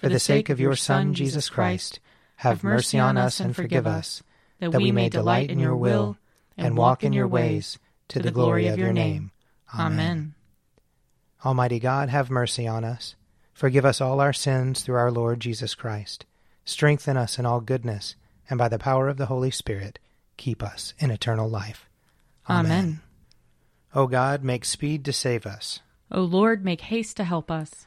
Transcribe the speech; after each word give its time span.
For 0.00 0.08
the 0.08 0.18
sake 0.18 0.48
of 0.48 0.58
your 0.58 0.76
Son, 0.76 1.12
Jesus 1.12 1.50
Christ, 1.50 2.00
have 2.36 2.64
mercy 2.64 2.98
on 2.98 3.18
us 3.18 3.38
and 3.38 3.54
forgive 3.54 3.86
us, 3.86 4.22
that 4.58 4.72
we 4.72 4.92
may 4.92 5.10
delight 5.10 5.50
in 5.50 5.58
your 5.58 5.76
will 5.76 6.16
and 6.56 6.76
walk 6.76 7.04
in 7.04 7.12
your 7.12 7.28
ways, 7.28 7.78
to 8.08 8.18
the 8.18 8.30
glory 8.30 8.66
of 8.66 8.78
your 8.78 8.92
name. 8.92 9.30
Amen. 9.78 10.34
Almighty 11.44 11.78
God, 11.78 12.08
have 12.08 12.30
mercy 12.30 12.66
on 12.66 12.82
us. 12.82 13.14
Forgive 13.52 13.84
us 13.84 14.00
all 14.00 14.20
our 14.20 14.32
sins 14.32 14.82
through 14.82 14.96
our 14.96 15.10
Lord 15.10 15.38
Jesus 15.38 15.74
Christ. 15.74 16.24
Strengthen 16.64 17.16
us 17.16 17.38
in 17.38 17.44
all 17.44 17.60
goodness, 17.60 18.16
and 18.48 18.58
by 18.58 18.68
the 18.68 18.78
power 18.78 19.08
of 19.08 19.18
the 19.18 19.26
Holy 19.26 19.50
Spirit, 19.50 19.98
keep 20.36 20.62
us 20.62 20.94
in 20.98 21.10
eternal 21.10 21.48
life. 21.48 21.88
Amen. 22.48 23.00
O 23.94 24.06
God, 24.06 24.42
make 24.42 24.64
speed 24.64 25.04
to 25.04 25.12
save 25.12 25.46
us. 25.46 25.80
O 26.10 26.22
Lord, 26.22 26.64
make 26.64 26.80
haste 26.80 27.16
to 27.18 27.24
help 27.24 27.50
us. 27.50 27.86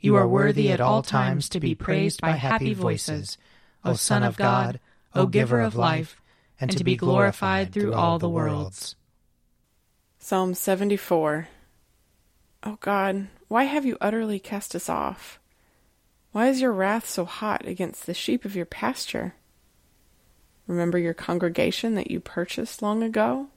You 0.00 0.14
are 0.14 0.28
worthy 0.28 0.70
at 0.70 0.80
all 0.80 1.02
times 1.02 1.48
to 1.48 1.60
be 1.60 1.74
praised 1.74 2.20
by 2.20 2.30
happy 2.30 2.72
voices, 2.72 3.36
O 3.84 3.94
Son 3.94 4.22
of 4.22 4.36
God, 4.36 4.78
O 5.12 5.26
Giver 5.26 5.60
of 5.60 5.74
life, 5.74 6.22
and 6.60 6.70
to 6.76 6.84
be 6.84 6.94
glorified 6.94 7.72
through 7.72 7.94
all 7.94 8.20
the 8.20 8.28
worlds. 8.28 8.94
Psalm 10.20 10.54
74 10.54 11.48
O 12.64 12.76
God, 12.80 13.28
why 13.48 13.64
have 13.64 13.84
you 13.84 13.96
utterly 14.00 14.38
cast 14.38 14.76
us 14.76 14.88
off? 14.88 15.40
Why 16.30 16.48
is 16.48 16.60
your 16.60 16.72
wrath 16.72 17.08
so 17.08 17.24
hot 17.24 17.66
against 17.66 18.06
the 18.06 18.14
sheep 18.14 18.44
of 18.44 18.54
your 18.54 18.66
pasture? 18.66 19.34
Remember 20.68 20.98
your 20.98 21.14
congregation 21.14 21.94
that 21.94 22.10
you 22.10 22.20
purchased 22.20 22.82
long 22.82 23.02
ago, 23.02 23.48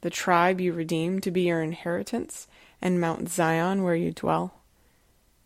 the 0.00 0.10
tribe 0.10 0.60
you 0.60 0.72
redeemed 0.72 1.22
to 1.22 1.30
be 1.30 1.42
your 1.42 1.62
inheritance, 1.62 2.48
and 2.80 3.00
Mount 3.00 3.28
Zion 3.28 3.84
where 3.84 3.94
you 3.94 4.10
dwell. 4.10 4.61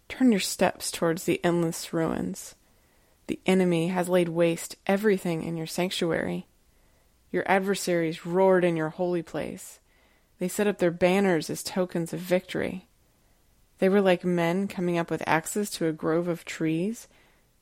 Turn 0.08 0.30
your 0.30 0.40
steps 0.40 0.90
towards 0.90 1.24
the 1.24 1.40
endless 1.44 1.92
ruins. 1.92 2.54
The 3.26 3.40
enemy 3.44 3.88
has 3.88 4.08
laid 4.08 4.28
waste 4.28 4.76
everything 4.86 5.42
in 5.42 5.56
your 5.56 5.66
sanctuary. 5.66 6.46
Your 7.32 7.44
adversaries 7.46 8.24
roared 8.24 8.64
in 8.64 8.77
your 8.77 8.90
holy 8.90 9.22
place. 9.22 9.80
They 10.38 10.48
set 10.48 10.66
up 10.66 10.78
their 10.78 10.90
banners 10.90 11.50
as 11.50 11.62
tokens 11.62 12.12
of 12.12 12.20
victory. 12.20 12.86
They 13.78 13.89
were 13.89 14.00
like 14.00 14.24
men 14.24 14.68
coming 14.68 14.96
up 14.96 15.11
with 15.11 15.22
axes 15.27 15.70
to 15.72 15.86
a 15.86 15.92
grove 15.92 16.28
of 16.28 16.45
trees. 16.45 17.08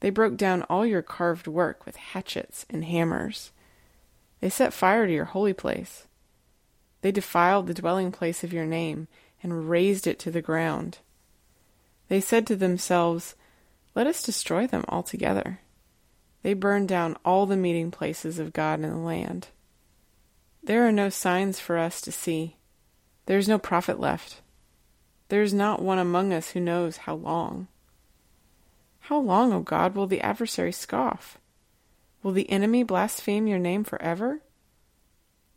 They 0.00 0.10
broke 0.10 0.37
down 0.37 0.62
all 0.65 0.84
your 0.84 1.03
carved 1.03 1.47
work 1.47 1.87
with 1.87 1.97
hatchets 1.97 2.66
and 2.69 2.84
hammers. 2.84 3.53
They 4.41 4.50
set 4.50 4.72
fire 4.75 5.06
to 5.06 5.12
your 5.12 5.25
holy 5.25 5.54
place. 5.54 6.06
They 7.00 7.10
defiled 7.10 7.66
the 7.66 7.75
dwelling 7.75 8.12
place 8.12 8.44
of 8.44 8.53
your 8.53 8.66
name 8.66 9.09
and 9.43 9.69
razed 9.69 10.06
it 10.06 10.19
to 10.21 10.31
the 10.31 10.43
ground. 10.43 10.99
They 12.09 12.20
said 12.20 12.47
to 12.47 12.56
themselves, 12.56 13.34
Let 13.94 14.06
us 14.06 14.22
destroy 14.22 14.66
them 14.66 14.84
altogether. 14.88 15.60
They 16.42 16.54
burned 16.54 16.88
down 16.88 17.16
all 17.25 17.47
the 17.47 17.56
meeting 17.56 17.91
places 17.91 18.38
of 18.38 18.53
God 18.53 18.81
in 18.81 18.91
the 18.91 18.97
land. 18.97 19.48
There 20.62 20.87
are 20.87 20.92
no 20.92 21.09
signs 21.09 21.59
for 21.59 21.78
us 21.78 22.00
to 22.03 22.12
see. 22.12 22.56
There 23.26 23.38
is 23.38 23.48
no 23.48 23.59
prophet 23.59 23.98
left. 23.98 24.42
There 25.28 25.42
is 25.42 25.54
not 25.54 25.82
one 25.82 25.98
among 25.98 26.32
us 26.32 26.50
who 26.50 26.60
knows 26.60 26.98
how 26.98 27.15
long. 27.15 27.69
How 29.00 29.19
long, 29.19 29.53
O 29.53 29.60
God, 29.60 29.94
will 29.94 30.06
the 30.06 30.21
adversary 30.21 30.72
scoff? 30.72 31.38
Will 32.22 32.32
the 32.32 32.48
enemy 32.50 32.82
blaspheme 32.82 33.47
your 33.47 33.59
name 33.59 33.84
forever? 33.84 34.41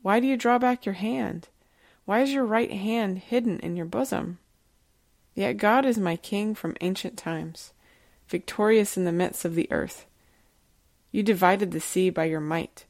Why 0.02 0.20
do 0.20 0.28
you 0.28 0.38
draw 0.38 0.58
back 0.58 0.86
your 0.86 0.96
hand? 0.96 1.50
Why 2.06 2.22
is 2.22 2.32
your 2.32 2.46
right 2.46 2.72
hand 2.72 3.20
hidden 3.20 3.60
in 3.60 3.76
your 3.76 3.86
bosom? 3.86 4.40
Yet 5.38 5.58
God 5.58 5.86
is 5.86 6.00
my 6.00 6.16
King 6.16 6.56
from 6.56 6.76
ancient 6.82 7.16
times, 7.16 7.72
victorious 8.28 8.98
in 8.98 9.06
the 9.06 9.12
midst 9.12 9.46
of 9.46 9.54
the 9.54 9.72
earth. 9.72 10.08
You 11.12 11.22
divided 11.22 11.70
the 11.70 11.80
sea 11.80 12.10
by 12.10 12.26
your 12.26 12.40
might, 12.40 12.86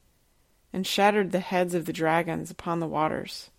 and 0.72 0.86
shattered 0.86 1.30
the 1.30 1.40
heads 1.40 1.74
of 1.74 1.84
the 1.84 1.92
dragons 1.92 2.50
upon 2.50 2.80
the 2.80 2.86
waters. 2.86 3.50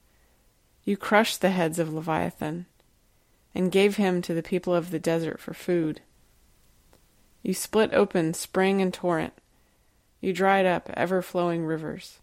You 0.85 0.97
crushed 0.97 1.41
the 1.41 1.51
heads 1.51 1.77
of 1.77 1.93
Leviathan, 1.93 2.65
and 3.53 3.71
gave 3.71 3.97
him 3.97 4.23
to 4.23 4.33
the 4.33 4.41
people 4.41 4.73
of 4.73 4.89
the 4.89 4.97
desert 4.97 5.39
for 5.39 5.53
food. 5.53 6.01
You 7.43 7.53
split 7.53 7.93
open 7.93 8.33
spring 8.33 8.81
and 8.81 8.91
torrent. 8.91 9.33
You 10.19 10.33
dried 10.33 10.65
up 10.65 10.89
ever 10.95 11.21
flowing 11.21 11.63
rivers. 11.63 12.21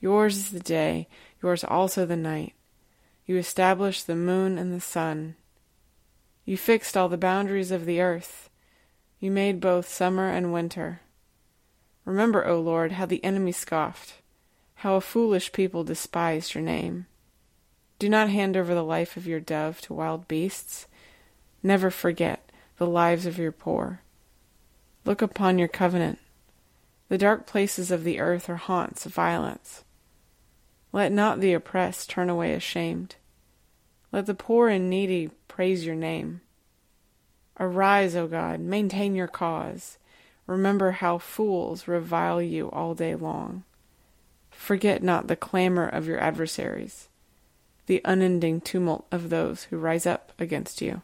Yours 0.00 0.38
is 0.38 0.50
the 0.52 0.60
day, 0.60 1.06
yours 1.42 1.64
also 1.64 2.06
the 2.06 2.16
night. 2.16 2.54
You 3.26 3.36
established 3.36 4.06
the 4.06 4.16
moon 4.16 4.56
and 4.56 4.72
the 4.72 4.80
sun. 4.80 5.34
You 6.46 6.56
fixed 6.56 6.96
all 6.96 7.08
the 7.08 7.18
boundaries 7.18 7.72
of 7.72 7.86
the 7.86 8.00
earth. 8.00 8.48
You 9.18 9.32
made 9.32 9.60
both 9.60 9.88
summer 9.88 10.30
and 10.30 10.52
winter. 10.52 11.00
Remember, 12.04 12.46
O 12.46 12.60
Lord, 12.60 12.92
how 12.92 13.04
the 13.04 13.22
enemy 13.24 13.50
scoffed, 13.50 14.14
how 14.76 14.94
a 14.94 15.00
foolish 15.00 15.50
people 15.50 15.82
despised 15.82 16.54
your 16.54 16.62
name. 16.62 17.06
Do 17.98 18.08
not 18.08 18.28
hand 18.28 18.56
over 18.56 18.74
the 18.74 18.84
life 18.84 19.16
of 19.16 19.26
your 19.26 19.40
dove 19.40 19.80
to 19.82 19.94
wild 19.94 20.28
beasts. 20.28 20.86
Never 21.64 21.90
forget 21.90 22.52
the 22.78 22.86
lives 22.86 23.26
of 23.26 23.38
your 23.38 23.52
poor. 23.52 24.02
Look 25.04 25.22
upon 25.22 25.58
your 25.58 25.68
covenant. 25.68 26.20
The 27.08 27.18
dark 27.18 27.46
places 27.46 27.90
of 27.90 28.04
the 28.04 28.20
earth 28.20 28.48
are 28.48 28.56
haunts 28.56 29.04
of 29.04 29.14
violence. 29.14 29.82
Let 30.92 31.10
not 31.10 31.40
the 31.40 31.54
oppressed 31.54 32.08
turn 32.08 32.30
away 32.30 32.52
ashamed. 32.52 33.16
Let 34.12 34.26
the 34.26 34.34
poor 34.34 34.68
and 34.68 34.88
needy 34.88 35.30
praise 35.56 35.86
your 35.86 35.94
name. 35.94 36.42
Arise, 37.58 38.14
O 38.14 38.26
God, 38.26 38.60
maintain 38.60 39.14
your 39.14 39.26
cause. 39.26 39.96
Remember 40.46 40.90
how 40.90 41.16
fools 41.16 41.88
revile 41.88 42.42
you 42.42 42.70
all 42.72 42.94
day 42.94 43.14
long. 43.14 43.64
Forget 44.50 45.02
not 45.02 45.28
the 45.28 45.34
clamor 45.34 45.88
of 45.88 46.06
your 46.06 46.20
adversaries, 46.20 47.08
the 47.86 48.02
unending 48.04 48.60
tumult 48.60 49.06
of 49.10 49.30
those 49.30 49.64
who 49.64 49.78
rise 49.78 50.04
up 50.04 50.30
against 50.38 50.82
you. 50.82 51.00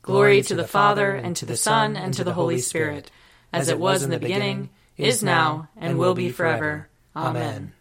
Glory 0.00 0.40
to 0.40 0.54
the 0.54 0.66
Father, 0.66 1.10
and 1.14 1.36
to 1.36 1.44
the 1.44 1.54
Son, 1.54 1.98
and 1.98 2.14
to 2.14 2.24
the 2.24 2.32
Holy 2.32 2.60
Spirit, 2.60 3.10
as 3.52 3.68
it 3.68 3.78
was 3.78 4.02
in 4.02 4.08
the 4.08 4.18
beginning, 4.18 4.70
is 4.96 5.22
now, 5.22 5.68
and 5.76 5.98
will 5.98 6.14
be 6.14 6.30
forever. 6.30 6.88
Amen. 7.14 7.74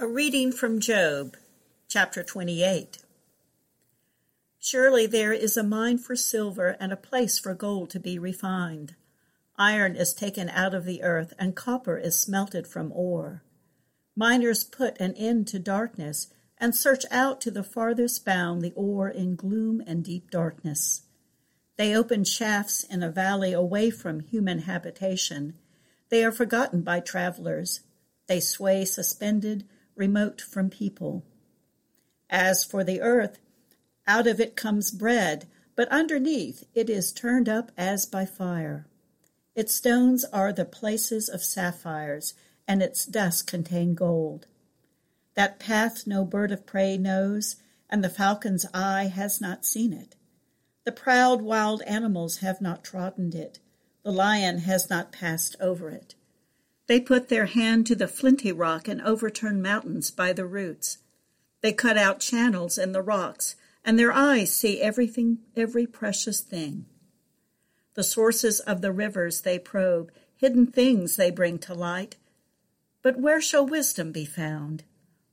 A 0.00 0.08
reading 0.08 0.50
from 0.50 0.80
Job, 0.80 1.36
chapter 1.86 2.24
28. 2.24 2.98
Surely 4.64 5.08
there 5.08 5.32
is 5.32 5.56
a 5.56 5.64
mine 5.64 5.98
for 5.98 6.14
silver 6.14 6.76
and 6.78 6.92
a 6.92 6.96
place 6.96 7.36
for 7.36 7.52
gold 7.52 7.90
to 7.90 7.98
be 7.98 8.16
refined. 8.16 8.94
Iron 9.58 9.96
is 9.96 10.14
taken 10.14 10.48
out 10.50 10.72
of 10.72 10.84
the 10.84 11.02
earth, 11.02 11.34
and 11.36 11.56
copper 11.56 11.98
is 11.98 12.16
smelted 12.16 12.68
from 12.68 12.92
ore. 12.94 13.42
Miners 14.14 14.62
put 14.62 15.00
an 15.00 15.14
end 15.14 15.48
to 15.48 15.58
darkness 15.58 16.28
and 16.58 16.76
search 16.76 17.04
out 17.10 17.40
to 17.40 17.50
the 17.50 17.64
farthest 17.64 18.24
bound 18.24 18.62
the 18.62 18.72
ore 18.76 19.08
in 19.08 19.34
gloom 19.34 19.82
and 19.84 20.04
deep 20.04 20.30
darkness. 20.30 21.02
They 21.76 21.92
open 21.92 22.22
shafts 22.22 22.84
in 22.84 23.02
a 23.02 23.10
valley 23.10 23.52
away 23.52 23.90
from 23.90 24.20
human 24.20 24.60
habitation. 24.60 25.54
They 26.08 26.24
are 26.24 26.30
forgotten 26.30 26.82
by 26.82 27.00
travelers. 27.00 27.80
They 28.28 28.38
sway 28.38 28.84
suspended, 28.84 29.66
remote 29.96 30.40
from 30.40 30.70
people. 30.70 31.24
As 32.30 32.62
for 32.62 32.84
the 32.84 33.00
earth, 33.00 33.40
out 34.06 34.26
of 34.26 34.40
it 34.40 34.56
comes 34.56 34.90
bread, 34.90 35.46
but 35.74 35.88
underneath 35.88 36.64
it 36.74 36.90
is 36.90 37.12
turned 37.12 37.48
up 37.48 37.72
as 37.76 38.06
by 38.06 38.24
fire. 38.24 38.86
Its 39.54 39.74
stones 39.74 40.24
are 40.32 40.52
the 40.52 40.64
places 40.64 41.28
of 41.28 41.44
sapphires, 41.44 42.34
and 42.66 42.82
its 42.82 43.04
dust 43.04 43.46
contain 43.46 43.94
gold. 43.94 44.46
That 45.34 45.58
path 45.58 46.06
no 46.06 46.24
bird 46.24 46.52
of 46.52 46.66
prey 46.66 46.96
knows, 46.96 47.56
and 47.88 48.02
the 48.02 48.08
falcon's 48.08 48.66
eye 48.72 49.12
has 49.14 49.40
not 49.40 49.64
seen 49.64 49.92
it. 49.92 50.16
The 50.84 50.92
proud 50.92 51.42
wild 51.42 51.82
animals 51.82 52.38
have 52.38 52.60
not 52.60 52.82
trodden 52.82 53.36
it, 53.36 53.58
the 54.02 54.12
lion 54.12 54.58
has 54.58 54.90
not 54.90 55.12
passed 55.12 55.54
over 55.60 55.90
it. 55.90 56.14
They 56.86 56.98
put 57.00 57.28
their 57.28 57.46
hand 57.46 57.86
to 57.86 57.94
the 57.94 58.08
flinty 58.08 58.52
rock 58.52 58.88
and 58.88 59.00
overturn 59.02 59.62
mountains 59.62 60.10
by 60.10 60.32
the 60.32 60.46
roots. 60.46 60.98
They 61.60 61.72
cut 61.72 61.96
out 61.96 62.18
channels 62.18 62.76
in 62.78 62.92
the 62.92 63.02
rocks, 63.02 63.54
and 63.84 63.98
their 63.98 64.12
eyes 64.12 64.52
see 64.52 64.80
everything, 64.80 65.38
every 65.56 65.86
precious 65.86 66.40
thing. 66.40 66.86
The 67.94 68.04
sources 68.04 68.60
of 68.60 68.80
the 68.80 68.92
rivers 68.92 69.42
they 69.42 69.58
probe, 69.58 70.12
hidden 70.36 70.66
things 70.66 71.16
they 71.16 71.30
bring 71.30 71.58
to 71.60 71.74
light. 71.74 72.16
But 73.02 73.18
where 73.18 73.40
shall 73.40 73.66
wisdom 73.66 74.12
be 74.12 74.24
found? 74.24 74.84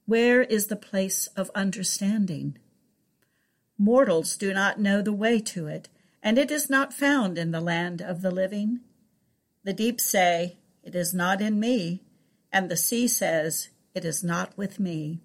Where 0.05 0.41
is 0.41 0.67
the 0.67 0.75
place 0.75 1.27
of 1.35 1.51
understanding? 1.53 2.57
Mortals 3.77 4.35
do 4.35 4.53
not 4.53 4.79
know 4.79 5.01
the 5.01 5.13
way 5.13 5.39
to 5.39 5.67
it, 5.67 5.87
and 6.21 6.37
it 6.37 6.51
is 6.51 6.69
not 6.69 6.93
found 6.93 7.37
in 7.37 7.51
the 7.51 7.61
land 7.61 8.01
of 8.01 8.21
the 8.21 8.31
living. 8.31 8.81
The 9.63 9.73
deep 9.73 10.01
say, 10.01 10.57
It 10.83 10.95
is 10.95 11.13
not 11.13 11.41
in 11.41 11.59
me, 11.59 12.03
and 12.51 12.69
the 12.69 12.75
sea 12.75 13.07
says, 13.07 13.69
It 13.93 14.03
is 14.03 14.23
not 14.23 14.57
with 14.57 14.79
me. 14.79 15.21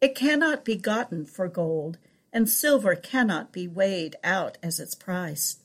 It 0.00 0.14
cannot 0.14 0.64
be 0.64 0.76
gotten 0.76 1.26
for 1.26 1.48
gold, 1.48 1.98
and 2.32 2.48
silver 2.48 2.94
cannot 2.94 3.52
be 3.52 3.66
weighed 3.66 4.16
out 4.22 4.58
as 4.62 4.78
its 4.78 4.94
price. 4.94 5.58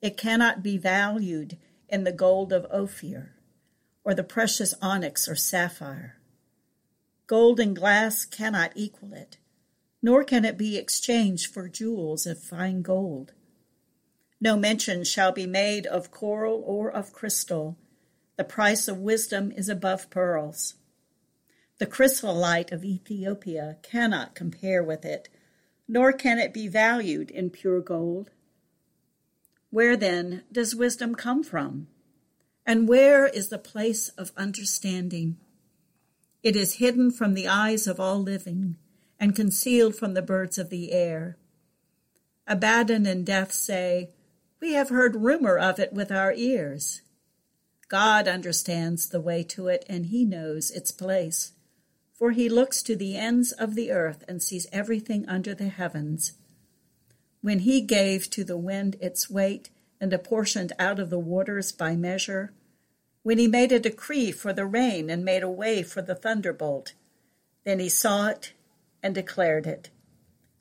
It 0.00 0.16
cannot 0.16 0.62
be 0.62 0.76
valued 0.76 1.56
in 1.88 2.04
the 2.04 2.12
gold 2.12 2.52
of 2.52 2.66
Ophir, 2.70 3.34
or 4.04 4.14
the 4.14 4.24
precious 4.24 4.74
onyx 4.80 5.28
or 5.28 5.34
sapphire. 5.34 6.16
Gold 7.26 7.60
and 7.60 7.76
glass 7.76 8.24
cannot 8.24 8.72
equal 8.74 9.12
it, 9.12 9.38
nor 10.02 10.24
can 10.24 10.44
it 10.44 10.56
be 10.56 10.76
exchanged 10.76 11.52
for 11.52 11.68
jewels 11.68 12.26
of 12.26 12.42
fine 12.42 12.82
gold. 12.82 13.32
No 14.40 14.56
mention 14.56 15.04
shall 15.04 15.32
be 15.32 15.46
made 15.46 15.86
of 15.86 16.10
coral 16.10 16.62
or 16.64 16.90
of 16.90 17.12
crystal. 17.12 17.76
The 18.36 18.44
price 18.44 18.86
of 18.86 18.98
wisdom 18.98 19.50
is 19.50 19.68
above 19.68 20.10
pearls. 20.10 20.74
The 21.78 21.86
chrysolite 21.86 22.72
of 22.72 22.84
Ethiopia 22.84 23.78
cannot 23.82 24.34
compare 24.34 24.82
with 24.82 25.04
it, 25.04 25.28
nor 25.88 26.12
can 26.12 26.38
it 26.38 26.52
be 26.52 26.68
valued 26.68 27.30
in 27.30 27.48
pure 27.48 27.80
gold. 27.80 28.30
Where 29.70 29.96
then 29.96 30.44
does 30.52 30.74
wisdom 30.74 31.14
come 31.14 31.42
from? 31.42 31.88
And 32.66 32.86
where 32.86 33.26
is 33.26 33.48
the 33.48 33.58
place 33.58 34.10
of 34.10 34.32
understanding? 34.36 35.38
It 36.42 36.54
is 36.54 36.74
hidden 36.74 37.10
from 37.10 37.34
the 37.34 37.48
eyes 37.48 37.86
of 37.86 37.98
all 37.98 38.22
living 38.22 38.76
and 39.18 39.34
concealed 39.34 39.96
from 39.96 40.14
the 40.14 40.22
birds 40.22 40.58
of 40.58 40.70
the 40.70 40.92
air. 40.92 41.38
Abaddon 42.46 43.06
and 43.06 43.26
death 43.26 43.52
say, 43.52 44.10
We 44.60 44.74
have 44.74 44.90
heard 44.90 45.16
rumor 45.16 45.58
of 45.58 45.78
it 45.78 45.92
with 45.92 46.12
our 46.12 46.32
ears. 46.32 47.02
God 47.88 48.28
understands 48.28 49.08
the 49.08 49.20
way 49.20 49.42
to 49.44 49.68
it, 49.68 49.84
and 49.88 50.06
he 50.06 50.24
knows 50.24 50.70
its 50.70 50.90
place. 50.90 51.52
For 52.18 52.32
he 52.32 52.48
looks 52.48 52.82
to 52.82 52.96
the 52.96 53.16
ends 53.16 53.52
of 53.52 53.76
the 53.76 53.92
earth 53.92 54.24
and 54.26 54.42
sees 54.42 54.66
everything 54.72 55.24
under 55.28 55.54
the 55.54 55.68
heavens. 55.68 56.32
When 57.42 57.60
he 57.60 57.80
gave 57.80 58.28
to 58.30 58.42
the 58.42 58.56
wind 58.56 58.96
its 59.00 59.30
weight 59.30 59.70
and 60.00 60.12
apportioned 60.12 60.72
out 60.80 60.98
of 60.98 61.10
the 61.10 61.18
waters 61.18 61.70
by 61.70 61.94
measure, 61.94 62.52
when 63.22 63.38
he 63.38 63.46
made 63.46 63.70
a 63.70 63.78
decree 63.78 64.32
for 64.32 64.52
the 64.52 64.66
rain 64.66 65.08
and 65.10 65.24
made 65.24 65.44
a 65.44 65.50
way 65.50 65.84
for 65.84 66.02
the 66.02 66.16
thunderbolt, 66.16 66.94
then 67.64 67.78
he 67.78 67.88
saw 67.88 68.26
it 68.26 68.52
and 69.00 69.14
declared 69.14 69.66
it. 69.66 69.90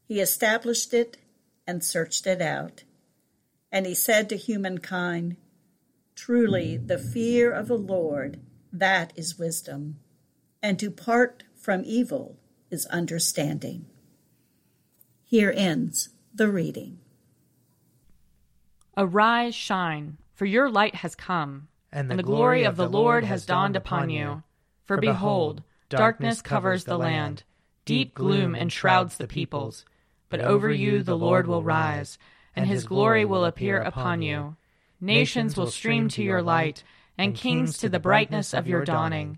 He 0.08 0.20
established 0.20 0.94
it 0.94 1.18
and 1.66 1.84
searched 1.84 2.28
it 2.28 2.42
out. 2.42 2.84
And 3.72 3.88
he 3.88 3.96
said 3.96 4.30
to 4.30 4.38
humankind, 4.38 5.38
Truly, 6.14 6.78
the 6.78 7.00
fear 7.00 7.52
of 7.52 7.68
the 7.68 7.78
Lord, 7.78 8.40
that 8.72 9.12
is 9.16 9.40
wisdom, 9.40 10.00
and 10.62 10.78
to 10.80 10.92
part 10.92 11.44
from 11.68 11.84
evil 11.86 12.40
is 12.72 12.86
understanding. 12.86 13.86
Here 15.26 15.54
ends 15.54 16.08
the 16.34 16.48
reading. 16.50 17.00
Arise, 18.96 19.54
shine, 19.54 20.18
for 20.34 20.46
your 20.46 20.70
light 20.70 20.96
has 20.96 21.14
come, 21.14 21.68
And 21.92 22.08
the, 22.08 22.14
and 22.14 22.20
the 22.20 22.24
glory 22.24 22.64
of 22.64 22.78
the 22.78 22.88
Lord 22.88 23.26
has 23.26 23.46
dawned 23.46 23.76
upon 23.76 24.10
you. 24.10 24.44
For 24.86 24.96
behold, 24.96 25.62
darkness 25.90 26.42
covers 26.42 26.86
the 26.86 26.98
land, 26.98 27.44
deep 27.84 28.14
gloom 28.14 28.56
enshrouds 28.56 29.18
the 29.18 29.28
peoples. 29.28 29.84
But 30.30 30.40
over 30.40 30.72
you 30.72 31.04
the 31.04 31.18
Lord 31.18 31.48
will 31.48 31.64
rise, 31.64 32.18
and 32.56 32.66
his 32.66 32.86
glory 32.86 33.26
will 33.26 33.44
appear 33.44 33.82
upon 33.82 34.22
you. 34.22 34.56
Nations 35.02 35.58
will 35.58 35.70
stream 35.70 36.08
to 36.12 36.24
your 36.24 36.42
light, 36.42 36.86
and 37.18 37.36
kings 37.36 37.78
to 37.80 37.90
the 37.90 38.00
brightness 38.00 38.54
of 38.54 38.70
your 38.70 38.86
dawning. 38.86 39.38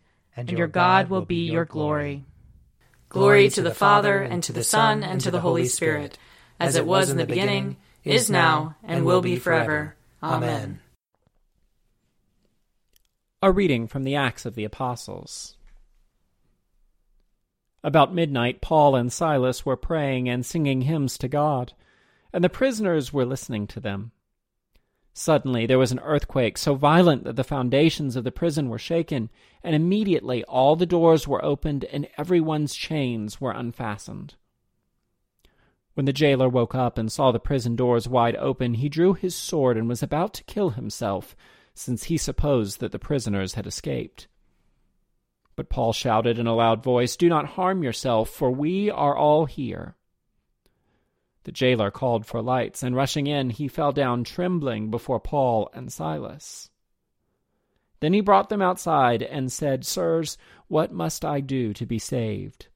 and 0.35 0.49
your 0.49 0.67
God 0.67 1.09
will 1.09 1.25
be 1.25 1.49
your 1.49 1.65
glory. 1.65 2.25
Glory 3.09 3.49
to 3.49 3.61
the 3.61 3.73
Father, 3.73 4.21
and 4.21 4.41
to 4.43 4.53
the 4.53 4.63
Son, 4.63 5.03
and 5.03 5.19
to 5.21 5.31
the 5.31 5.41
Holy 5.41 5.65
Spirit, 5.65 6.17
as 6.59 6.75
it 6.75 6.85
was 6.85 7.09
in 7.09 7.17
the 7.17 7.25
beginning, 7.25 7.77
is 8.03 8.29
now, 8.29 8.75
and 8.83 9.05
will 9.05 9.21
be 9.21 9.35
forever. 9.35 9.95
Amen. 10.23 10.79
A 13.41 13.51
reading 13.51 13.87
from 13.87 14.03
the 14.03 14.15
Acts 14.15 14.45
of 14.45 14.55
the 14.55 14.63
Apostles. 14.63 15.55
About 17.83 18.13
midnight, 18.13 18.61
Paul 18.61 18.95
and 18.95 19.11
Silas 19.11 19.65
were 19.65 19.75
praying 19.75 20.29
and 20.29 20.45
singing 20.45 20.83
hymns 20.83 21.17
to 21.17 21.27
God, 21.27 21.73
and 22.31 22.43
the 22.43 22.49
prisoners 22.49 23.11
were 23.11 23.25
listening 23.25 23.67
to 23.67 23.79
them. 23.79 24.11
Suddenly 25.13 25.65
there 25.65 25.79
was 25.79 25.91
an 25.91 25.99
earthquake 25.99 26.57
so 26.57 26.75
violent 26.75 27.25
that 27.25 27.35
the 27.35 27.43
foundations 27.43 28.15
of 28.15 28.23
the 28.23 28.31
prison 28.31 28.69
were 28.69 28.79
shaken, 28.79 29.29
and 29.63 29.75
immediately 29.75 30.43
all 30.45 30.75
the 30.75 30.85
doors 30.85 31.27
were 31.27 31.43
opened 31.43 31.83
and 31.85 32.07
everyone's 32.17 32.73
chains 32.73 33.41
were 33.41 33.51
unfastened. 33.51 34.35
When 35.93 36.05
the 36.05 36.13
jailer 36.13 36.47
woke 36.47 36.73
up 36.73 36.97
and 36.97 37.11
saw 37.11 37.31
the 37.31 37.39
prison 37.39 37.75
doors 37.75 38.07
wide 38.07 38.37
open, 38.37 38.75
he 38.75 38.87
drew 38.87 39.13
his 39.13 39.35
sword 39.35 39.77
and 39.77 39.89
was 39.89 40.01
about 40.01 40.33
to 40.35 40.43
kill 40.45 40.71
himself, 40.71 41.35
since 41.73 42.05
he 42.05 42.17
supposed 42.17 42.79
that 42.79 42.93
the 42.93 42.99
prisoners 42.99 43.55
had 43.55 43.67
escaped. 43.67 44.27
But 45.57 45.69
Paul 45.69 45.91
shouted 45.91 46.39
in 46.39 46.47
a 46.47 46.55
loud 46.55 46.81
voice, 46.81 47.17
Do 47.17 47.27
not 47.27 47.45
harm 47.45 47.83
yourself, 47.83 48.29
for 48.29 48.49
we 48.49 48.89
are 48.89 49.15
all 49.15 49.45
here. 49.45 49.95
The 51.43 51.51
jailer 51.51 51.89
called 51.89 52.25
for 52.25 52.41
lights, 52.41 52.83
and 52.83 52.95
rushing 52.95 53.27
in, 53.27 53.49
he 53.49 53.67
fell 53.67 53.91
down 53.91 54.23
trembling 54.23 54.91
before 54.91 55.19
Paul 55.19 55.69
and 55.73 55.91
Silas. 55.91 56.69
Then 57.99 58.13
he 58.13 58.21
brought 58.21 58.49
them 58.49 58.61
outside 58.61 59.21
and 59.23 59.51
said, 59.51 59.85
Sirs, 59.85 60.37
what 60.67 60.91
must 60.91 61.23
I 61.23 61.39
do 61.39 61.73
to 61.73 61.85
be 61.85 61.99
saved? 61.99 62.67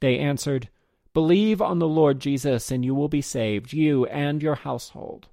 They 0.00 0.18
answered, 0.18 0.68
Believe 1.14 1.62
on 1.62 1.78
the 1.78 1.88
Lord 1.88 2.20
Jesus, 2.20 2.70
and 2.70 2.84
you 2.84 2.94
will 2.94 3.08
be 3.08 3.22
saved, 3.22 3.72
you 3.72 4.04
and 4.06 4.42
your 4.42 4.56
household. 4.56 5.28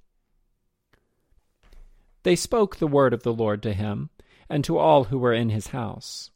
They 2.24 2.36
spoke 2.36 2.76
the 2.76 2.88
word 2.88 3.14
of 3.14 3.24
the 3.24 3.34
Lord 3.34 3.64
to 3.64 3.74
him, 3.74 4.10
and 4.50 4.64
to 4.64 4.78
all 4.78 5.06
who 5.06 5.18
were 5.18 5.34
in 5.34 5.50
his 5.50 5.68
house. 5.68 6.30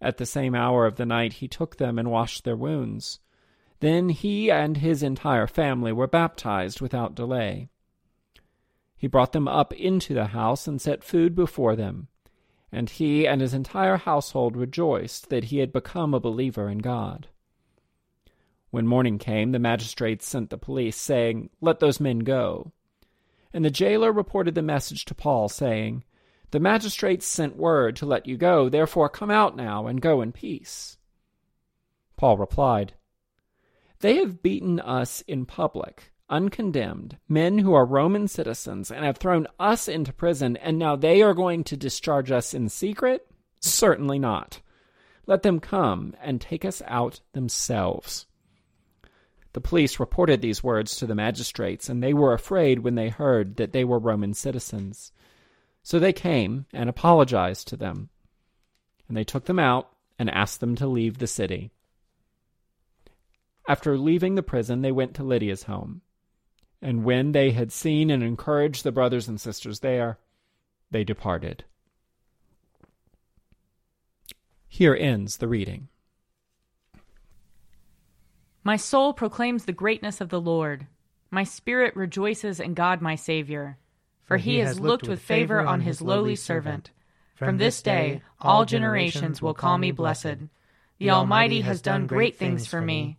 At 0.00 0.16
the 0.16 0.26
same 0.26 0.54
hour 0.54 0.86
of 0.86 0.96
the 0.96 1.06
night 1.06 1.34
he 1.34 1.48
took 1.48 1.76
them 1.76 1.98
and 1.98 2.10
washed 2.10 2.44
their 2.44 2.56
wounds. 2.56 3.20
Then 3.80 4.08
he 4.08 4.50
and 4.50 4.78
his 4.78 5.02
entire 5.02 5.46
family 5.46 5.92
were 5.92 6.08
baptized 6.08 6.80
without 6.80 7.14
delay. 7.14 7.68
He 8.96 9.06
brought 9.06 9.32
them 9.32 9.46
up 9.46 9.72
into 9.72 10.14
the 10.14 10.26
house 10.26 10.66
and 10.66 10.80
set 10.80 11.04
food 11.04 11.36
before 11.36 11.76
them, 11.76 12.08
and 12.72 12.90
he 12.90 13.26
and 13.26 13.40
his 13.40 13.54
entire 13.54 13.96
household 13.96 14.56
rejoiced 14.56 15.30
that 15.30 15.44
he 15.44 15.58
had 15.58 15.72
become 15.72 16.12
a 16.12 16.20
believer 16.20 16.68
in 16.68 16.78
God. 16.78 17.28
When 18.70 18.86
morning 18.86 19.18
came, 19.18 19.52
the 19.52 19.60
magistrates 19.60 20.26
sent 20.26 20.50
the 20.50 20.58
police, 20.58 20.96
saying, 20.96 21.50
Let 21.60 21.78
those 21.78 22.00
men 22.00 22.18
go. 22.18 22.72
And 23.52 23.64
the 23.64 23.70
jailer 23.70 24.12
reported 24.12 24.54
the 24.54 24.62
message 24.62 25.04
to 25.06 25.14
Paul, 25.14 25.48
saying, 25.48 26.04
The 26.50 26.60
magistrates 26.60 27.26
sent 27.26 27.56
word 27.56 27.96
to 27.96 28.06
let 28.06 28.26
you 28.26 28.36
go, 28.36 28.68
therefore 28.68 29.08
come 29.08 29.30
out 29.30 29.56
now 29.56 29.86
and 29.86 30.02
go 30.02 30.20
in 30.20 30.32
peace. 30.32 30.98
Paul 32.16 32.36
replied, 32.36 32.94
They 34.00 34.16
have 34.16 34.42
beaten 34.42 34.78
us 34.80 35.22
in 35.22 35.44
public, 35.44 36.12
uncondemned, 36.28 37.18
men 37.28 37.58
who 37.58 37.74
are 37.74 37.84
Roman 37.84 38.28
citizens, 38.28 38.90
and 38.90 39.04
have 39.04 39.18
thrown 39.18 39.48
us 39.58 39.88
into 39.88 40.12
prison, 40.12 40.56
and 40.56 40.78
now 40.78 40.94
they 40.94 41.22
are 41.22 41.34
going 41.34 41.64
to 41.64 41.76
discharge 41.76 42.30
us 42.30 42.54
in 42.54 42.68
secret? 42.68 43.26
Certainly 43.60 44.20
not. 44.20 44.60
Let 45.26 45.42
them 45.42 45.60
come 45.60 46.14
and 46.22 46.40
take 46.40 46.64
us 46.64 46.80
out 46.86 47.20
themselves. 47.32 48.26
The 49.52 49.60
police 49.60 49.98
reported 49.98 50.40
these 50.40 50.62
words 50.62 50.96
to 50.96 51.06
the 51.06 51.14
magistrates, 51.14 51.88
and 51.88 52.02
they 52.02 52.14
were 52.14 52.32
afraid 52.34 52.80
when 52.80 52.94
they 52.94 53.08
heard 53.08 53.56
that 53.56 53.72
they 53.72 53.84
were 53.84 53.98
Roman 53.98 54.34
citizens. 54.34 55.12
So 55.82 55.98
they 55.98 56.12
came 56.12 56.66
and 56.72 56.88
apologized 56.88 57.66
to 57.68 57.76
them. 57.76 58.10
And 59.08 59.16
they 59.16 59.24
took 59.24 59.46
them 59.46 59.58
out 59.58 59.90
and 60.18 60.30
asked 60.30 60.60
them 60.60 60.76
to 60.76 60.86
leave 60.86 61.18
the 61.18 61.26
city. 61.26 61.72
After 63.68 63.98
leaving 63.98 64.34
the 64.34 64.42
prison, 64.42 64.80
they 64.80 64.90
went 64.90 65.12
to 65.14 65.22
Lydia's 65.22 65.64
home. 65.64 66.00
And 66.80 67.04
when 67.04 67.32
they 67.32 67.50
had 67.50 67.70
seen 67.70 68.10
and 68.10 68.22
encouraged 68.22 68.82
the 68.82 68.92
brothers 68.92 69.28
and 69.28 69.38
sisters 69.38 69.80
there, 69.80 70.18
they 70.90 71.04
departed. 71.04 71.64
Here 74.66 74.96
ends 74.98 75.36
the 75.36 75.48
reading. 75.48 75.88
My 78.64 78.76
soul 78.76 79.12
proclaims 79.12 79.66
the 79.66 79.72
greatness 79.72 80.22
of 80.22 80.30
the 80.30 80.40
Lord. 80.40 80.86
My 81.30 81.44
spirit 81.44 81.94
rejoices 81.94 82.60
in 82.60 82.72
God 82.72 83.02
my 83.02 83.16
Saviour. 83.16 83.76
For 84.24 84.38
he 84.38 84.58
has 84.58 84.80
looked 84.80 85.08
with 85.08 85.20
favor 85.20 85.60
on 85.60 85.82
his 85.82 86.00
lowly 86.00 86.36
servant. 86.36 86.90
From 87.34 87.58
this 87.58 87.82
day 87.82 88.22
all 88.40 88.64
generations 88.64 89.42
will 89.42 89.54
call 89.54 89.76
me 89.76 89.90
blessed. 89.90 90.38
The 90.98 91.10
Almighty 91.10 91.60
has 91.62 91.82
done 91.82 92.06
great 92.06 92.36
things 92.36 92.66
for 92.66 92.80
me, 92.80 93.18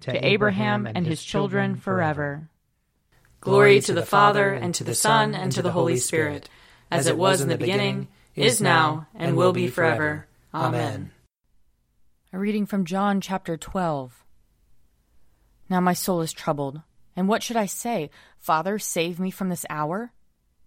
to 0.00 0.26
Abraham 0.26 0.86
and 0.86 1.06
his 1.06 1.22
children 1.22 1.76
forever. 1.76 2.48
Glory 3.40 3.80
to 3.80 3.92
the 3.92 4.04
Father, 4.04 4.52
and 4.52 4.74
to 4.74 4.84
the 4.84 4.94
Son, 4.94 5.34
and 5.34 5.52
to 5.52 5.62
the 5.62 5.72
Holy 5.72 5.96
Spirit, 5.96 6.48
as 6.90 7.06
it 7.06 7.16
was 7.16 7.40
in 7.40 7.48
the 7.48 7.58
beginning, 7.58 8.08
is 8.34 8.60
now, 8.60 9.06
and 9.14 9.36
will 9.36 9.52
be 9.52 9.68
forever. 9.68 10.26
Amen. 10.52 11.10
A 12.32 12.38
reading 12.38 12.66
from 12.66 12.84
John 12.84 13.20
chapter 13.20 13.56
12. 13.56 14.24
Now 15.68 15.80
my 15.80 15.92
soul 15.92 16.20
is 16.20 16.32
troubled. 16.32 16.82
And 17.16 17.28
what 17.28 17.42
should 17.42 17.56
I 17.56 17.66
say? 17.66 18.10
Father, 18.38 18.78
save 18.78 19.18
me 19.18 19.30
from 19.30 19.48
this 19.48 19.64
hour? 19.70 20.12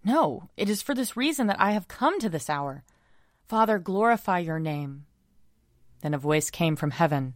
No, 0.04 0.48
it 0.56 0.68
is 0.68 0.82
for 0.82 0.94
this 0.94 1.16
reason 1.16 1.46
that 1.46 1.60
I 1.60 1.72
have 1.72 1.86
come 1.86 2.18
to 2.18 2.28
this 2.28 2.50
hour. 2.50 2.82
Father, 3.46 3.78
glorify 3.78 4.40
your 4.40 4.58
name. 4.58 5.06
Then 6.02 6.14
a 6.14 6.18
voice 6.18 6.50
came 6.50 6.76
from 6.76 6.90
heaven 6.90 7.34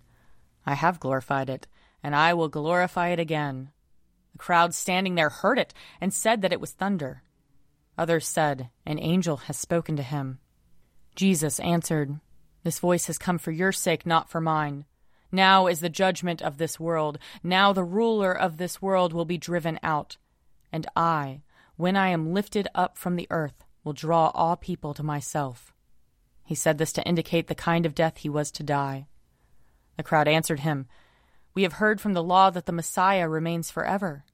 I 0.66 0.74
have 0.74 1.00
glorified 1.00 1.50
it, 1.50 1.66
and 2.04 2.14
I 2.14 2.34
will 2.34 2.48
glorify 2.48 3.08
it 3.08 3.18
again. 3.18 3.70
The 4.32 4.38
crowd 4.38 4.74
standing 4.74 5.14
there 5.14 5.30
heard 5.30 5.58
it 5.58 5.72
and 6.02 6.12
said 6.12 6.42
that 6.42 6.52
it 6.52 6.60
was 6.60 6.72
thunder. 6.72 7.22
Others 7.96 8.28
said, 8.28 8.68
An 8.84 8.98
angel 8.98 9.38
has 9.38 9.56
spoken 9.56 9.96
to 9.96 10.02
him. 10.02 10.38
Jesus 11.16 11.58
answered, 11.60 12.20
This 12.62 12.78
voice 12.78 13.06
has 13.06 13.16
come 13.16 13.38
for 13.38 13.52
your 13.52 13.72
sake, 13.72 14.04
not 14.04 14.28
for 14.28 14.40
mine. 14.40 14.84
Now 15.32 15.66
is 15.66 15.80
the 15.80 15.88
judgment 15.88 16.42
of 16.42 16.58
this 16.58 16.78
world. 16.78 17.18
Now 17.42 17.72
the 17.72 17.82
ruler 17.82 18.32
of 18.32 18.58
this 18.58 18.82
world 18.82 19.14
will 19.14 19.24
be 19.24 19.38
driven 19.38 19.80
out. 19.82 20.18
And 20.70 20.86
I, 20.94 21.40
when 21.76 21.96
I 21.96 22.08
am 22.08 22.34
lifted 22.34 22.68
up 22.74 22.98
from 22.98 23.16
the 23.16 23.28
earth, 23.30 23.64
will 23.82 23.94
draw 23.94 24.30
all 24.34 24.56
people 24.56 24.92
to 24.94 25.02
myself. 25.02 25.72
He 26.44 26.54
said 26.54 26.76
this 26.76 26.92
to 26.92 27.04
indicate 27.04 27.46
the 27.46 27.54
kind 27.54 27.86
of 27.86 27.94
death 27.94 28.18
he 28.18 28.28
was 28.28 28.50
to 28.52 28.62
die. 28.62 29.06
The 29.96 30.02
crowd 30.02 30.28
answered 30.28 30.60
him, 30.60 30.86
We 31.54 31.62
have 31.62 31.74
heard 31.74 32.00
from 32.00 32.14
the 32.14 32.22
law 32.22 32.50
that 32.50 32.66
the 32.66 32.72
Messiah 32.72 33.28
remains 33.28 33.70
forever. 33.70 34.24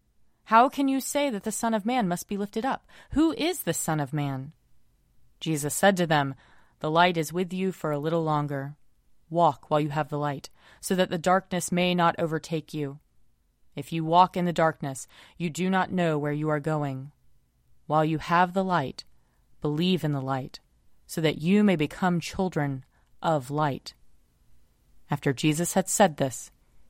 How 0.45 0.69
can 0.69 0.89
you 0.89 1.01
say 1.01 1.31
that 1.31 1.45
the 1.45 1.53
Son 1.53 1.75
of 1.75 1.85
Man 1.85 2.09
must 2.09 2.29
be 2.29 2.37
lifted 2.37 2.65
up? 2.65 2.87
Who 3.13 3.33
is 3.33 3.63
the 3.63 3.75
Son 3.75 4.01
of 4.01 4.13
Man? 4.13 4.53
Jesus 5.39 5.75
said 5.75 5.97
to 5.99 6.07
them, 6.07 6.35
The 6.81 6.91
light 6.91 7.17
is 7.17 7.33
with 7.33 7.53
you 7.53 7.73
for 7.73 7.93
a 7.93 7.99
little 7.99 8.25
longer. 8.25 8.75
Walk 9.29 9.71
while 9.71 9.81
you 9.81 9.91
have 9.91 10.09
the 10.09 10.19
light, 10.19 10.51
so 10.81 10.95
that 10.95 11.11
the 11.11 11.19
darkness 11.19 11.71
may 11.71 11.95
not 11.95 12.19
overtake 12.19 12.75
you. 12.75 12.99
If 13.77 13.93
you 13.93 14.05
walk 14.05 14.37
in 14.37 14.45
the 14.45 14.53
darkness, 14.53 15.07
you 15.37 15.51
do 15.51 15.71
not 15.71 15.93
know 15.93 16.19
where 16.19 16.33
you 16.33 16.49
are 16.49 16.59
going. 16.59 17.13
While 17.87 18.05
you 18.05 18.19
have 18.19 18.55
the 18.55 18.65
light, 18.65 19.05
believe 19.61 20.05
in 20.05 20.13
the 20.13 20.21
light, 20.21 20.59
so 21.07 21.21
that 21.21 21.41
you 21.41 21.63
may 21.63 21.77
become 21.77 22.19
children 22.19 22.85
of 23.23 23.51
light. 23.51 23.95
After 25.11 25.33
Jesus 25.33 25.75
had 25.75 25.89
said 25.89 26.17
this, 26.17 26.51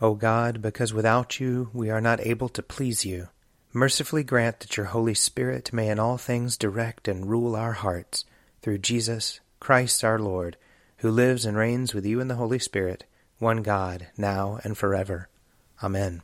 O 0.00 0.14
God, 0.14 0.62
because 0.62 0.94
without 0.94 1.40
you 1.40 1.70
we 1.72 1.90
are 1.90 2.00
not 2.00 2.20
able 2.20 2.48
to 2.50 2.62
please 2.62 3.04
you, 3.04 3.28
mercifully 3.72 4.22
grant 4.22 4.60
that 4.60 4.76
your 4.76 4.86
Holy 4.86 5.14
Spirit 5.14 5.72
may 5.72 5.88
in 5.88 5.98
all 5.98 6.16
things 6.16 6.56
direct 6.56 7.08
and 7.08 7.28
rule 7.28 7.56
our 7.56 7.72
hearts, 7.72 8.24
through 8.62 8.78
Jesus 8.78 9.40
Christ 9.58 10.04
our 10.04 10.18
Lord, 10.18 10.56
who 10.98 11.10
lives 11.10 11.44
and 11.44 11.56
reigns 11.56 11.94
with 11.94 12.06
you 12.06 12.20
in 12.20 12.28
the 12.28 12.36
Holy 12.36 12.60
Spirit, 12.60 13.04
one 13.38 13.62
God, 13.62 14.08
now 14.16 14.60
and 14.62 14.78
forever. 14.78 15.28
Amen. 15.82 16.22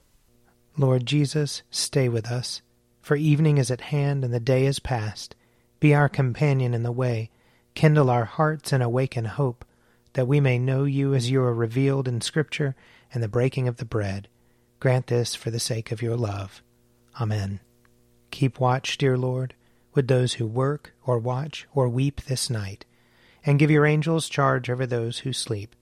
Lord 0.77 1.07
Jesus, 1.07 1.63
stay 1.71 2.09
with 2.09 2.31
us, 2.31 2.63
for 3.01 3.17
evening 3.17 3.59
is 3.59 3.71
at 3.71 3.81
hand 3.81 4.25
and 4.25 4.33
the 4.33 4.41
day 4.41 4.67
is 4.67 4.79
past. 4.79 5.35
Be 5.81 5.95
our 5.95 6.09
companion 6.09 6.75
in 6.75 6.85
the 6.85 6.93
way, 6.93 7.31
kindle 7.75 8.09
our 8.09 8.25
hearts 8.25 8.73
and 8.73 8.83
awaken 8.83 9.25
hope, 9.25 9.65
that 10.15 10.29
we 10.29 10.41
may 10.41 10.59
know 10.59 10.85
you 10.85 11.13
as 11.13 11.31
you 11.31 11.41
are 11.43 11.55
revealed 11.55 12.07
in 12.07 12.21
Scripture 12.21 12.75
and 13.15 13.23
the 13.23 13.29
breaking 13.29 13.69
of 13.69 13.79
the 13.79 13.87
bread. 13.87 14.29
Grant 14.81 15.07
this 15.07 15.35
for 15.35 15.51
the 15.51 15.61
sake 15.61 15.91
of 15.91 16.03
your 16.03 16.17
love. 16.17 16.63
Amen. 17.19 17.61
Keep 18.31 18.61
watch, 18.61 18.99
dear 18.99 19.17
Lord, 19.17 19.55
with 19.95 20.09
those 20.09 20.35
who 20.35 20.47
work 20.47 20.93
or 21.07 21.19
watch 21.19 21.67
or 21.73 21.89
weep 21.89 22.21
this 22.23 22.51
night, 22.51 22.85
and 23.47 23.59
give 23.59 23.71
your 23.71 23.87
angels 23.87 24.29
charge 24.29 24.69
over 24.69 24.85
those 24.85 25.21
who 25.21 25.33
sleep. 25.33 25.77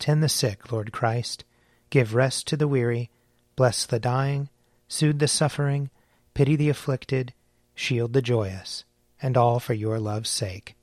Tend 0.00 0.22
the 0.22 0.28
sick, 0.28 0.72
Lord 0.72 0.92
Christ. 0.92 1.44
Give 1.88 2.14
rest 2.14 2.48
to 2.48 2.56
the 2.56 2.66
weary. 2.66 3.10
Bless 3.54 3.86
the 3.86 4.00
dying. 4.00 4.48
Soothe 4.88 5.20
the 5.20 5.28
suffering. 5.28 5.90
Pity 6.34 6.56
the 6.56 6.68
afflicted. 6.68 7.32
Shield 7.76 8.12
the 8.12 8.22
joyous. 8.22 8.84
And 9.22 9.36
all 9.36 9.60
for 9.60 9.74
your 9.74 10.00
love's 10.00 10.30
sake. 10.30 10.74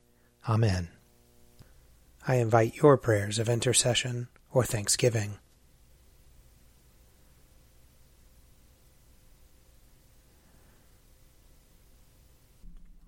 Amen. 0.47 0.87
I 2.25 2.35
invite 2.35 2.77
your 2.77 2.97
prayers 2.97 3.37
of 3.37 3.49
intercession 3.49 4.29
or 4.51 4.63
thanksgiving. 4.63 5.39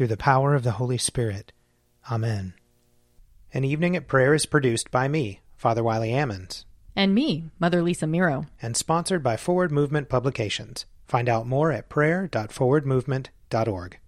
through 0.00 0.06
the 0.06 0.16
power 0.16 0.54
of 0.54 0.62
the 0.62 0.70
Holy 0.70 0.96
Spirit. 0.96 1.52
Amen. 2.10 2.54
An 3.52 3.64
Evening 3.64 3.94
at 3.96 4.08
Prayer 4.08 4.32
is 4.32 4.46
produced 4.46 4.90
by 4.90 5.08
me, 5.08 5.40
Father 5.58 5.84
Wiley 5.84 6.12
Ammons. 6.12 6.64
And 6.96 7.14
me, 7.14 7.50
Mother 7.58 7.82
Lisa 7.82 8.06
Miro. 8.06 8.46
And 8.62 8.78
sponsored 8.78 9.22
by 9.22 9.36
Forward 9.36 9.70
Movement 9.70 10.08
Publications. 10.08 10.86
Find 11.06 11.28
out 11.28 11.46
more 11.46 11.70
at 11.70 11.90
prayer.forwardmovement.org. 11.90 13.99